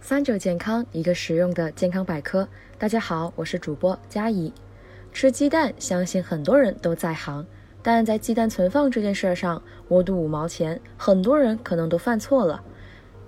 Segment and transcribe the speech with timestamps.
[0.00, 2.48] 三九健康，一个实用的健康百科。
[2.78, 4.52] 大家好，我是主播佳怡。
[5.12, 7.44] 吃鸡蛋，相信很多人都在行，
[7.82, 12.62] 但在鸡蛋存放这件事上，我赌五毛钱，很多人可能都犯错了。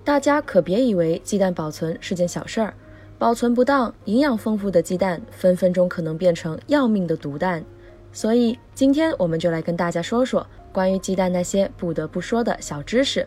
[0.04, 2.72] 大家可别以为鸡蛋保存是件小事儿，
[3.18, 7.64] 保存不当，营养丰富的鸡蛋分分钟可能变成要命的毒蛋。
[8.12, 13.26] 所以今天我们就来跟大家说说关于鸡蛋那些不得不说的小知识。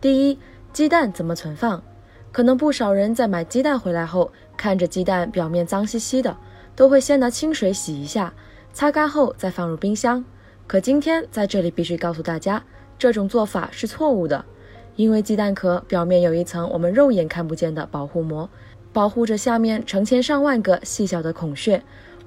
[0.00, 0.38] 第一，
[0.72, 1.82] 鸡蛋怎么存放？
[2.34, 6.36] 可能不少人在买鸡蛋回来后，看着鸡蛋表面脏兮兮的，
[6.74, 8.34] 都会先拿清水洗一下，
[8.72, 10.24] 擦干后再放入冰箱。
[10.66, 12.60] 可今天在这里必须告诉大家，
[12.98, 14.44] 这种做法是错误的，
[14.96, 18.50] 因为鸡蛋壳表面有一层我们肉眼看不见的保护膜，
[18.92, 21.80] 保护着下面成千上万个细小的孔穴。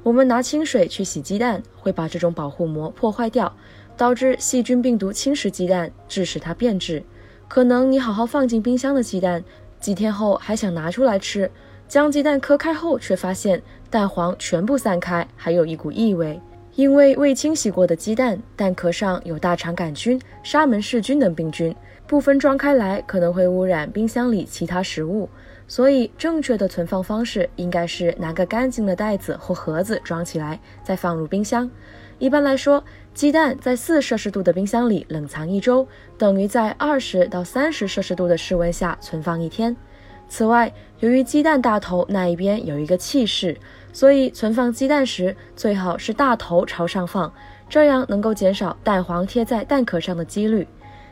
[0.03, 3.53] 我们拿清水去洗鸡蛋，会把这种保护膜破坏掉，
[3.97, 7.03] 导致细菌病毒侵蚀鸡蛋，致使它变质。
[7.49, 9.43] 可能你好好放进冰箱的鸡蛋。
[9.79, 11.49] 几天后还想拿出来吃，
[11.87, 16.39] 将鸡蛋磕开后，却发现蛋黄全部散开，还有一股异味。
[16.75, 25.27] 因为未清洗过的鸡蛋，蛋壳上有大肠杆菌、沙门氏菌等病菌，部分装开来可能会污染冰箱里其他食物。
[25.67, 31.69] 所以，正确的存放方式应该是拿个干净的袋子或盒子装起来，再放入冰箱。
[32.19, 35.87] 一般来说，鸡蛋在四摄氏度的冰箱里冷藏一周，
[36.17, 39.75] 等于在二十到三十摄氏度的室温下存放一天。
[40.27, 43.57] 此外，由于鸡蛋大头那一边有一个气室，
[43.93, 47.31] 所以存放鸡蛋时最好是大头朝上放，
[47.69, 50.67] 这样能够减少蛋黄贴在蛋壳上的几率。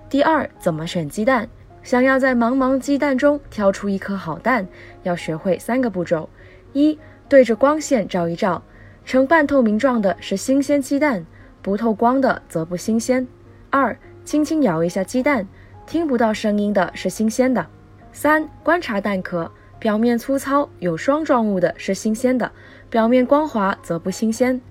[0.09, 1.47] 第二，怎么选鸡蛋？
[1.83, 4.67] 想要在茫茫鸡蛋中挑出一颗好蛋，
[5.03, 6.27] 要学会三个步骤：
[6.73, 6.97] 一，
[7.29, 8.63] 对着光线照一照，
[9.05, 11.25] 呈半透明状的是新鲜鸡蛋。
[11.61, 13.27] 不透光的则不新鲜。
[13.71, 15.47] 二，轻轻摇一下鸡蛋，
[15.87, 17.65] 听不到声音的是新鲜的。
[18.11, 22.51] 三，观察蛋壳，表面粗糙有霜状物的是新鲜的，
[22.87, 24.61] 表面光滑则不新鲜。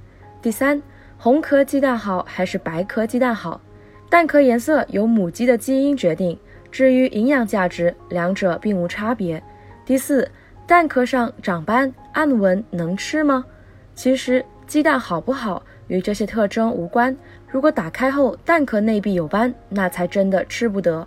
[0.40, 0.80] 第三，
[1.18, 3.60] 红壳鸡蛋好还是白壳鸡蛋好？
[4.08, 6.38] 蛋壳颜色由母鸡的基因决定，
[6.70, 9.42] 至于营养价值，两者并无差别。
[9.84, 10.30] 第四，
[10.64, 13.44] 蛋壳上长斑、暗纹能吃吗？
[13.94, 15.62] 其实鸡蛋好不好？
[15.86, 17.14] 与这些特征无关。
[17.46, 21.06] 如果打开后蛋壳内壁有斑，那才真的吃不得。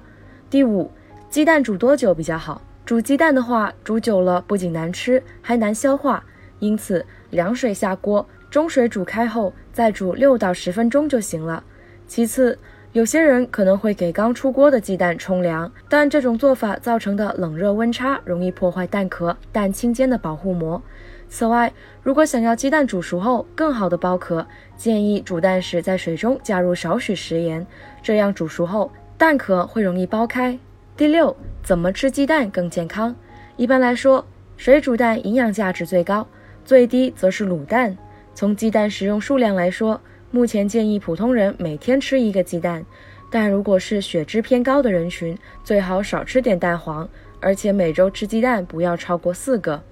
[0.49, 0.89] 第五，
[1.29, 2.61] 鸡蛋煮多久比较好？
[2.85, 6.23] 煮鸡蛋的话，煮久了不仅难吃，还难消化。
[6.59, 11.63] 因此，凉水下锅，中水煮开后再煮六到十分钟就行了。
[12.07, 12.57] 其次，
[12.93, 20.81] 有些人可能会给刚出锅的鸡蛋冲凉，但这种做法造成的冷热温差容易破坏蛋壳、蛋清间的保护膜。
[21.29, 21.71] 此外，
[22.01, 24.45] 如果想要鸡蛋煮熟后更好的剥壳，
[24.77, 27.65] 建议煮蛋时在水中加入少许食盐，
[28.01, 30.57] 这样煮熟后蛋壳会容易剥开。
[30.95, 33.15] 第六，怎么吃鸡蛋更健康？
[33.55, 36.25] 一般来说，水煮蛋营养价值最高，
[36.63, 37.95] 最低则是卤蛋。
[38.33, 39.99] 从鸡蛋食用数量来说，
[40.31, 42.85] 目前建议普通人每天吃一个鸡蛋，
[43.29, 47.07] 但如果是血脂偏高的人群，最好少吃点蛋黄，
[47.41, 49.83] 而且每周吃鸡蛋不要超过四个。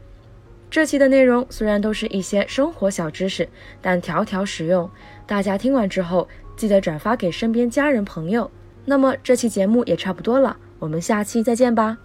[0.70, 3.48] 这期的内容虽然都是一些生活小知识，
[3.82, 4.90] 但条条实用。
[5.26, 6.28] 大家听完之后，
[6.58, 8.50] 记得转发给身边家人朋友。
[8.84, 11.98] 那么这期节目也差不多了，我们下期再见吧。